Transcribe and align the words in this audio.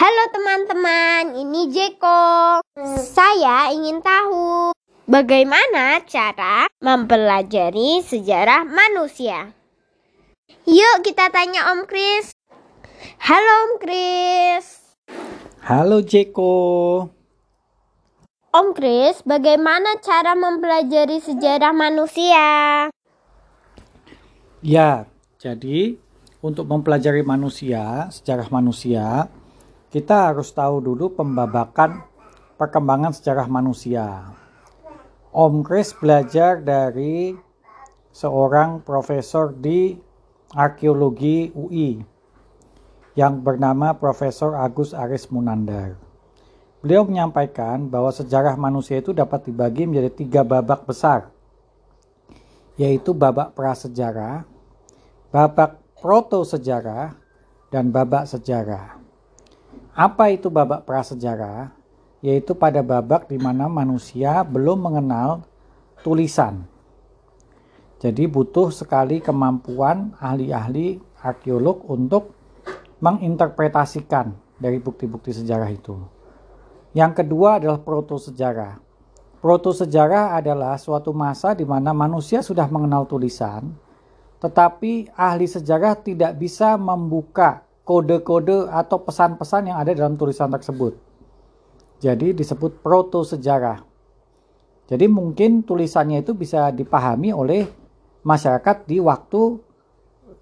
Halo 0.00 0.32
teman-teman, 0.32 1.36
ini 1.44 1.68
Jeko. 1.68 2.64
Saya 3.04 3.68
ingin 3.68 4.00
tahu 4.00 4.72
bagaimana 5.04 6.00
cara 6.08 6.64
mempelajari 6.80 8.00
sejarah 8.00 8.64
manusia. 8.64 9.52
Yuk 10.64 11.04
kita 11.04 11.28
tanya 11.28 11.76
Om 11.76 11.84
Kris. 11.84 12.32
Halo 13.20 13.52
Om 13.68 13.72
Kris. 13.76 14.96
Halo 15.68 16.00
Jeko. 16.00 16.56
Om 18.56 18.72
Kris, 18.72 19.20
bagaimana 19.28 20.00
cara 20.00 20.32
mempelajari 20.32 21.20
sejarah 21.20 21.76
manusia? 21.76 22.48
Ya, 24.64 25.04
jadi 25.36 26.00
untuk 26.40 26.64
mempelajari 26.64 27.20
manusia, 27.20 28.08
sejarah 28.08 28.48
manusia, 28.48 29.28
kita 29.90 30.30
harus 30.30 30.54
tahu 30.54 30.78
dulu 30.78 31.18
pembabakan 31.18 32.06
perkembangan 32.54 33.10
sejarah 33.10 33.50
manusia. 33.50 34.30
Om 35.34 35.66
Kris 35.66 35.90
belajar 35.98 36.62
dari 36.62 37.34
seorang 38.14 38.86
profesor 38.86 39.50
di 39.50 39.98
arkeologi 40.54 41.50
UI 41.54 41.98
yang 43.18 43.42
bernama 43.42 43.94
Profesor 43.98 44.54
Agus 44.54 44.94
Aris 44.94 45.26
Munandar. 45.30 45.98
Beliau 46.80 47.02
menyampaikan 47.02 47.90
bahwa 47.90 48.14
sejarah 48.14 48.54
manusia 48.54 49.02
itu 49.02 49.10
dapat 49.10 49.50
dibagi 49.50 49.90
menjadi 49.90 50.10
tiga 50.14 50.42
babak 50.46 50.86
besar, 50.86 51.28
yaitu 52.78 53.10
babak 53.10 53.52
prasejarah, 53.58 54.46
babak 55.34 55.82
proto-sejarah, 55.98 57.12
dan 57.68 57.92
babak 57.92 58.24
sejarah. 58.26 58.99
Apa 59.94 60.30
itu 60.30 60.46
babak 60.54 60.86
prasejarah? 60.86 61.74
Yaitu 62.22 62.54
pada 62.54 62.84
babak 62.84 63.26
di 63.26 63.40
mana 63.40 63.66
manusia 63.66 64.44
belum 64.46 64.86
mengenal 64.86 65.42
tulisan. 66.04 66.68
Jadi 68.00 68.24
butuh 68.30 68.72
sekali 68.72 69.18
kemampuan 69.20 70.14
ahli-ahli 70.20 71.00
arkeolog 71.20 71.84
untuk 71.90 72.32
menginterpretasikan 73.00 74.32
dari 74.60 74.78
bukti-bukti 74.80 75.32
sejarah 75.32 75.70
itu. 75.72 75.96
Yang 76.92 77.24
kedua 77.24 77.60
adalah 77.60 77.80
proto-sejarah. 77.80 78.80
Proto-sejarah 79.40 80.36
adalah 80.36 80.76
suatu 80.76 81.16
masa 81.16 81.56
di 81.56 81.64
mana 81.64 81.96
manusia 81.96 82.44
sudah 82.44 82.68
mengenal 82.68 83.08
tulisan, 83.08 83.72
tetapi 84.36 85.08
ahli 85.16 85.48
sejarah 85.48 85.96
tidak 85.96 86.36
bisa 86.36 86.76
membuka 86.76 87.64
kode-kode 87.90 88.70
atau 88.70 89.02
pesan-pesan 89.02 89.74
yang 89.74 89.82
ada 89.82 89.90
dalam 89.90 90.14
tulisan 90.14 90.46
tersebut. 90.46 90.94
Jadi 91.98 92.30
disebut 92.38 92.78
proto-sejarah. 92.86 93.82
Jadi 94.86 95.10
mungkin 95.10 95.66
tulisannya 95.66 96.22
itu 96.22 96.30
bisa 96.38 96.70
dipahami 96.70 97.34
oleh 97.34 97.66
masyarakat 98.22 98.86
di 98.86 99.02
waktu 99.02 99.58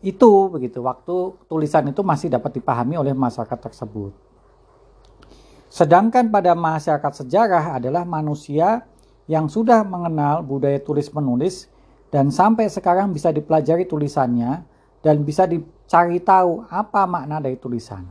itu 0.05 0.33
begitu, 0.53 0.85
waktu 0.85 1.41
tulisan 1.49 1.89
itu 1.89 2.05
masih 2.05 2.29
dapat 2.29 2.61
dipahami 2.61 3.01
oleh 3.01 3.17
masyarakat 3.17 3.73
tersebut. 3.73 4.13
Sedangkan 5.73 6.29
pada 6.29 6.53
masyarakat 6.53 7.25
sejarah 7.25 7.81
adalah 7.81 8.05
manusia 8.05 8.85
yang 9.25 9.49
sudah 9.49 9.89
mengenal 9.89 10.45
budaya 10.45 10.85
tulis 10.85 11.09
menulis 11.17 11.69
dan 12.13 12.29
sampai 12.29 12.69
sekarang 12.69 13.13
bisa 13.17 13.33
dipelajari 13.33 13.89
tulisannya 13.89 14.65
dan 15.01 15.25
bisa 15.25 15.49
dicari 15.89 16.21
tahu 16.21 16.69
apa 16.69 17.09
makna 17.09 17.41
dari 17.41 17.57
tulisan. 17.57 18.05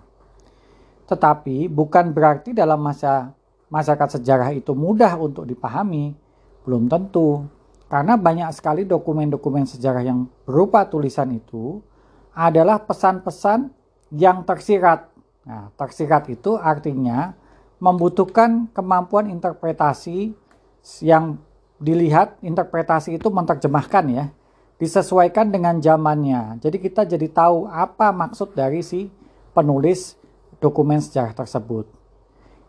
Tetapi 1.06 1.70
bukan 1.70 2.09
berarti 2.09 2.50
dalam 2.50 2.81
masa 2.81 3.38
masyarakat 3.70 4.17
sejarah 4.17 4.50
itu 4.58 4.73
mudah 4.73 5.14
untuk 5.22 5.45
dipahami, 5.45 6.17
belum 6.66 6.89
tentu. 6.89 7.45
Karena 7.86 8.17
banyak 8.17 8.50
sekali 8.50 8.81
dokumen-dokumen 8.81 9.70
sejarah 9.70 10.02
yang 10.02 10.26
berupa 10.42 10.89
tulisan 10.89 11.30
itu 11.37 11.77
adalah 12.33 12.82
pesan-pesan 12.82 13.70
yang 14.10 14.42
tersirat. 14.42 15.14
Nah, 15.45 15.70
tersirat 15.77 16.33
itu 16.33 16.58
artinya 16.58 17.37
membutuhkan 17.77 18.73
kemampuan 18.73 19.30
interpretasi 19.30 20.33
yang 21.05 21.37
dilihat 21.77 22.42
interpretasi 22.42 23.21
itu 23.21 23.30
menerjemahkan 23.30 24.05
ya 24.10 24.26
disesuaikan 24.77 25.49
dengan 25.49 25.82
zamannya. 25.82 26.61
Jadi 26.61 26.77
kita 26.77 27.05
jadi 27.05 27.27
tahu 27.30 27.65
apa 27.70 28.14
maksud 28.14 28.54
dari 28.54 28.86
si 28.86 29.10
penulis 29.54 30.17
dokumen 30.61 31.02
sejarah 31.02 31.33
tersebut. 31.33 31.89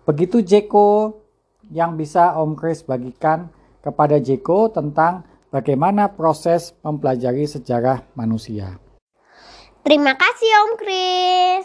Begitu 0.09 0.41
Jeko 0.41 1.21
yang 1.69 2.01
bisa 2.01 2.37
Om 2.41 2.57
Chris 2.57 2.81
bagikan 2.81 3.53
kepada 3.85 4.17
Jeko 4.17 4.73
tentang 4.73 5.25
bagaimana 5.53 6.09
proses 6.09 6.73
mempelajari 6.81 7.45
sejarah 7.45 8.05
manusia. 8.17 8.81
Terima 9.85 10.17
kasih 10.17 10.51
Om 10.65 10.73
Chris 10.81 11.65